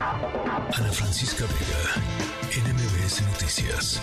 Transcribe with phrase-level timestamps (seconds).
[0.00, 4.00] Ana Francisca Vega, NMBS Noticias.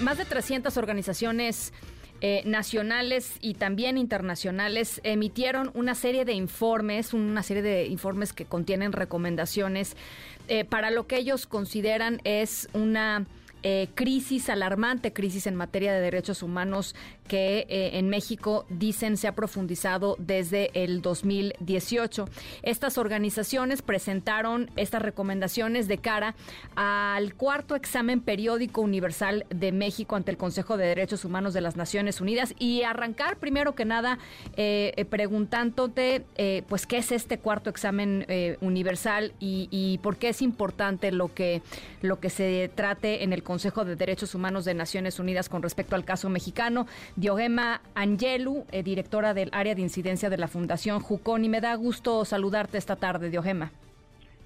[0.00, 1.72] Más de 300 organizaciones
[2.20, 8.44] eh, nacionales y también internacionales emitieron una serie de informes, una serie de informes que
[8.44, 9.96] contienen recomendaciones
[10.48, 13.26] eh, para lo que ellos consideran es una
[13.64, 16.96] eh, crisis alarmante, crisis en materia de derechos humanos
[17.28, 22.28] que eh, en México dicen se ha profundizado desde el 2018.
[22.62, 26.34] Estas organizaciones presentaron estas recomendaciones de cara
[26.74, 31.76] al cuarto examen periódico universal de México ante el Consejo de Derechos Humanos de las
[31.76, 34.18] Naciones Unidas y arrancar primero que nada
[34.56, 36.24] eh, preguntándote
[36.68, 38.26] pues qué es este cuarto examen
[38.60, 41.62] universal y, por qué es importante lo que
[42.00, 45.94] lo que se trate en el Consejo de Derechos Humanos de Naciones Unidas con respecto
[45.94, 46.86] al caso mexicano.
[47.16, 51.74] Diogema Angelu, eh, directora del área de incidencia de la Fundación Jucón, y me da
[51.74, 53.70] gusto saludarte esta tarde, Diogema.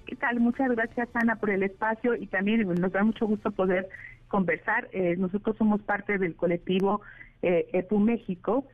[0.05, 0.39] ¿Qué tal?
[0.39, 3.87] Muchas gracias, Ana, por el espacio y también nos da mucho gusto poder
[4.27, 4.89] conversar.
[4.91, 7.01] Eh, nosotros somos parte del colectivo
[7.41, 8.65] eh, EPU México,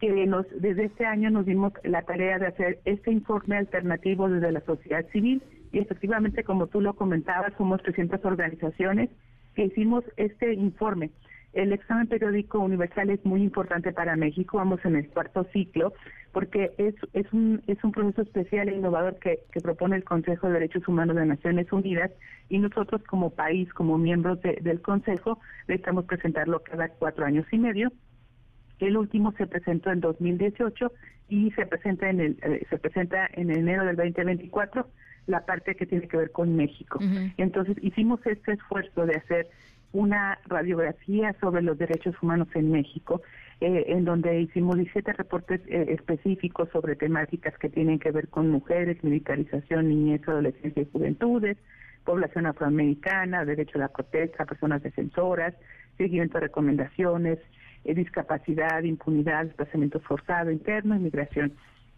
[0.00, 4.52] que nos, desde este año nos dimos la tarea de hacer este informe alternativo desde
[4.52, 9.10] la sociedad civil y efectivamente, como tú lo comentabas, somos 300 organizaciones
[9.54, 11.10] que hicimos este informe.
[11.52, 15.92] El examen periódico universal es muy importante para México, vamos en el cuarto ciclo,
[16.32, 20.46] porque es, es, un, es un proceso especial e innovador que, que propone el Consejo
[20.46, 22.10] de Derechos Humanos de Naciones Unidas
[22.48, 27.92] y nosotros como país, como miembros del Consejo, necesitamos presentarlo cada cuatro años y medio.
[28.78, 30.90] El último se presentó en 2018
[31.28, 34.86] y se presenta en el eh, se presenta en enero del 2024
[35.26, 36.98] la parte que tiene que ver con México.
[37.36, 39.48] Entonces hicimos este esfuerzo de hacer
[39.92, 43.22] una radiografía sobre los derechos humanos en México,
[43.60, 48.50] eh, en donde hicimos 17 reportes eh, específicos sobre temáticas que tienen que ver con
[48.50, 51.58] mujeres, militarización, niñez, adolescencia y juventudes,
[52.04, 55.54] población afroamericana, derecho a la protesta, personas defensoras,
[55.98, 57.38] seguimiento de recomendaciones,
[57.84, 61.52] eh, discapacidad, impunidad, desplazamiento forzado interno, inmigración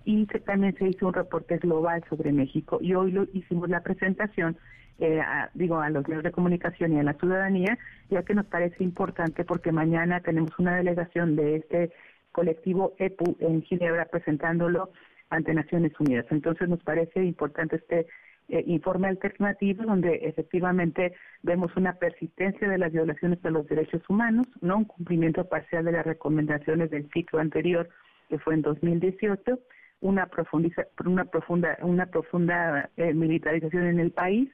[0.05, 4.57] y también se hizo un reporte global sobre México y hoy lo hicimos la presentación
[4.99, 5.21] eh,
[5.55, 7.79] digo a los medios de comunicación y a la ciudadanía
[8.11, 11.91] ya que nos parece importante porque mañana tenemos una delegación de este
[12.33, 14.91] colectivo EPU en Ginebra presentándolo
[15.31, 16.27] ante Naciones Unidas.
[16.31, 18.07] Entonces nos parece importante este
[18.49, 24.47] eh, informe alternativo donde efectivamente vemos una persistencia de las violaciones de los derechos humanos,
[24.61, 27.89] no un cumplimiento parcial de las recomendaciones del ciclo anterior
[28.29, 29.59] que fue en 2018
[30.01, 34.51] una, profundiza, una profunda, una profunda eh, militarización en el país,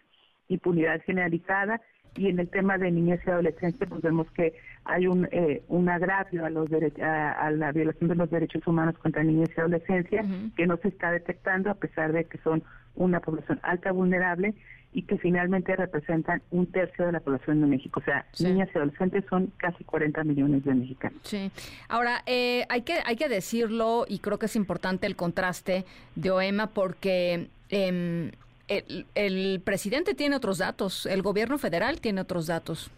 [0.48, 1.80] impunidad generalizada
[2.16, 4.54] y en el tema de niñez y adolescencia pues vemos que
[4.84, 6.68] hay un eh, un agravio a los
[7.02, 10.24] a, la violación de los derechos humanos contra niñez y adolescencia
[10.56, 12.62] que no se está detectando a pesar de que son
[12.94, 14.54] una población alta vulnerable
[14.92, 18.00] y que finalmente representan un tercio de la población de México.
[18.00, 21.20] O sea, niñas y adolescentes son casi 40 millones de mexicanos.
[21.22, 21.50] Sí.
[21.88, 25.84] Ahora, eh, hay, que, hay que decirlo y creo que es importante el contraste
[26.16, 27.48] de OEMA porque...
[27.68, 28.32] Eh,
[28.70, 32.90] el, el, presidente tiene otros datos, el gobierno federal tiene otros datos,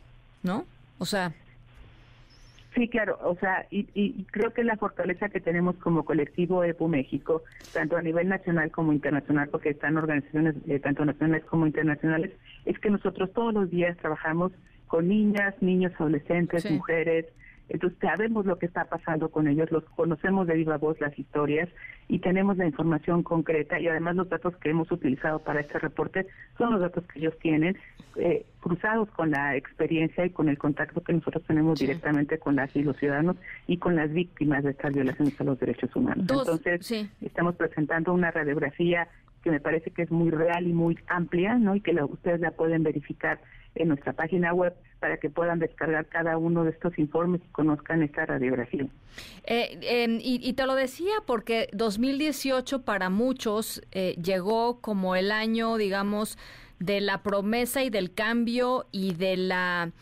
[0.43, 0.65] ¿no?
[0.99, 1.33] O sea,
[2.75, 7.43] Sí, claro, o sea, y, creo que la fortaleza que tenemos como colectivo EPU México,
[7.75, 12.31] tanto a nivel nacional como internacional, porque están organizaciones eh, tanto nacionales como internacionales,
[12.65, 14.53] es que nosotros todos los días trabajamos
[14.87, 17.27] con niñas, niños, adolescentes, mujeres,
[17.69, 21.69] entonces sabemos lo que está pasando con ellos, los conocemos de viva voz las historias
[22.09, 26.27] y tenemos la información concreta y además los datos que hemos utilizado para este reporte
[26.59, 27.79] son los datos que ellos tienen
[28.17, 32.75] eh, cruzados con la experiencia y con el contacto que nosotros tenemos directamente con las
[32.77, 33.37] y los ciudadanos
[33.67, 36.27] y con las víctimas de estas violaciones a los derechos humanos.
[36.29, 39.09] Entonces, estamos presentando una radiografía
[39.43, 41.75] que me parece que es muy real y muy amplia, ¿no?
[41.75, 43.41] Y que ustedes la pueden verificar
[43.75, 48.03] en nuestra página web para que puedan descargar cada uno de estos informes y conozcan
[48.03, 48.87] esta radiografía.
[49.45, 56.39] Eh, y, te lo decía porque 2018 para muchos eh, llegó como el año, digamos,
[56.85, 59.93] de la promesa y del cambio y de la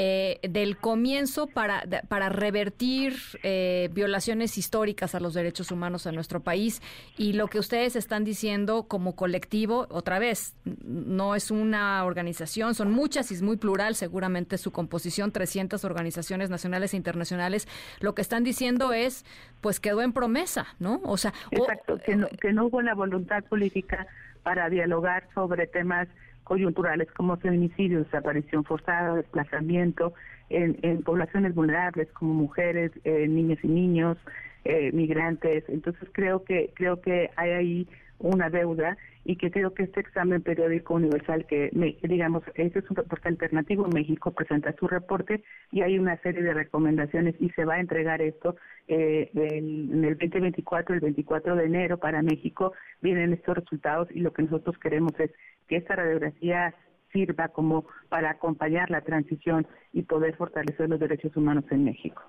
[0.00, 6.38] eh, del comienzo para, para revertir eh, violaciones históricas a los derechos humanos en nuestro
[6.38, 6.80] país.
[7.16, 10.54] Y lo que ustedes están diciendo como colectivo otra vez
[10.84, 16.48] no es una organización son muchas y es muy plural seguramente su composición 300 organizaciones
[16.48, 17.66] nacionales e internacionales.
[17.98, 19.24] Lo que están diciendo es
[19.60, 23.42] pues quedó en promesa no o sea exacto que, no, que no hubo la voluntad
[23.44, 24.06] política
[24.44, 26.06] para dialogar sobre temas
[26.48, 30.14] coyunturales como feminicidio, desaparición forzada, desplazamiento
[30.48, 34.16] en, poblaciones vulnerables como mujeres, eh, niñas y niños,
[34.64, 35.64] eh, migrantes.
[35.68, 40.42] Entonces creo que creo que hay ahí una deuda y que creo que este examen
[40.42, 41.70] periódico universal que,
[42.02, 46.54] digamos, ese es un reporte alternativo, México presenta su reporte y hay una serie de
[46.54, 48.56] recomendaciones y se va a entregar esto
[48.86, 52.72] eh, en el 2024, el 24 de enero para México,
[53.02, 55.30] vienen estos resultados y lo que nosotros queremos es
[55.68, 56.74] que esta radiografía
[57.12, 62.22] sirva como para acompañar la transición y poder fortalecer los derechos humanos en México.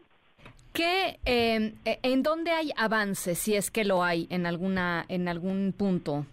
[0.73, 5.73] ¿Qué, eh, ¿En dónde hay avances, si es que lo hay, en alguna en algún
[5.77, 6.25] punto,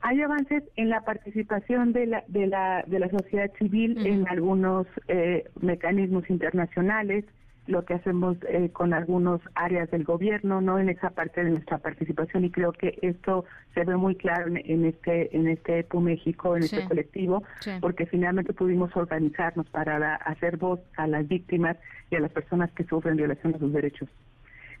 [0.00, 4.86] Hay avances en la participación de la, de la, de la sociedad civil en algunos
[5.08, 7.24] eh, mecanismos internacionales,
[7.66, 11.78] lo que hacemos eh, con algunas áreas del gobierno, no en esa parte de nuestra
[11.78, 13.44] participación y creo que esto
[13.74, 17.44] se ve muy claro en, este en este EPU México, en este colectivo,
[17.80, 21.76] porque finalmente pudimos organizarnos para hacer voz a las víctimas
[22.10, 24.08] y a las personas que sufren violación de sus derechos.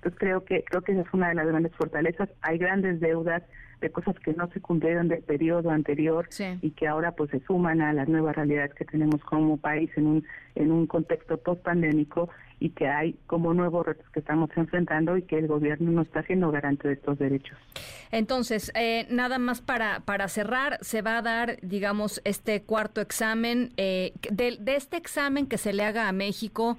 [0.02, 2.28] Entonces creo que creo que esa es una de las grandes fortalezas.
[2.40, 3.44] Hay grandes deudas
[3.80, 6.28] de cosas que no se cumplieron del periodo anterior
[6.60, 10.06] y que ahora pues se suman a las nuevas realidades que tenemos como país en
[10.06, 10.24] un
[10.56, 15.22] en un contexto post pandémico y que hay como nuevos retos que estamos enfrentando y
[15.22, 17.58] que el gobierno no está siendo garante de estos derechos.
[18.12, 23.72] Entonces, eh, nada más para, para cerrar, se va a dar, digamos, este cuarto examen.
[23.78, 26.78] Eh, de, de, este examen que se le haga a México,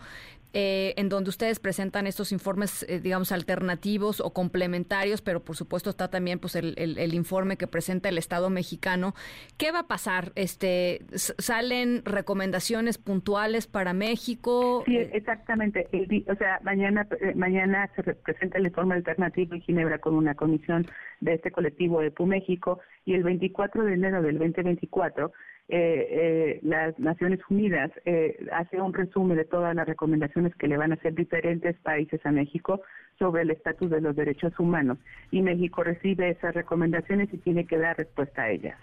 [0.55, 5.89] eh, en donde ustedes presentan estos informes, eh, digamos, alternativos o complementarios, pero por supuesto
[5.89, 9.15] está también pues el, el, informe que presenta el Estado mexicano.
[9.57, 10.31] ¿Qué va a pasar?
[10.35, 14.83] Este, ¿Salen recomendaciones puntuales para México?
[14.85, 15.87] Sí, exactamente.
[16.29, 20.85] o sea, mañana, eh, mañana se presenta el informe alternativo en Ginebra con una comisión
[21.19, 25.31] de este colectivo de PU México y el 24 de enero del 2024
[25.69, 30.77] eh, eh, las Naciones Unidas eh, hace un resumen de todas las recomendaciones que le
[30.77, 32.81] van a hacer diferentes países a México
[33.17, 34.97] sobre el estatus de los derechos humanos
[35.31, 38.77] y México recibe esas recomendaciones y tiene que dar respuesta a ellas.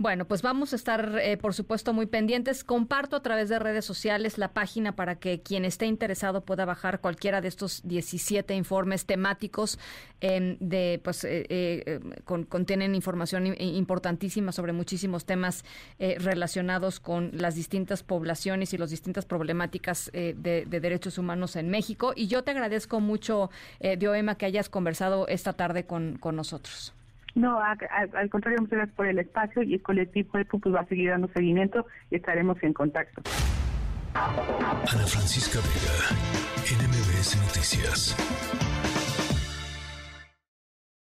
[0.00, 2.62] Bueno, pues vamos a estar, eh, por supuesto, muy pendientes.
[2.62, 7.00] Comparto a través de redes sociales la página para que quien esté interesado pueda bajar
[7.00, 9.76] cualquiera de estos 17 informes temáticos
[10.20, 12.00] em, de, pues, eh, eh,
[12.48, 15.64] contienen información importantísima sobre muchísimos temas
[15.98, 22.12] relacionados con las distintas poblaciones y las distintas problemáticas de, derechos humanos en México.
[22.14, 26.94] Y yo te agradezco mucho, Dioema, que hayas conversado esta tarde con nosotros.
[27.38, 30.86] No, al contrario, muchas gracias por el espacio y el colectivo de pues, va a
[30.86, 33.22] seguir dando seguimiento y estaremos en contacto.
[34.12, 36.18] Ana Francisca Vega,
[36.82, 38.77] NMBS Noticias.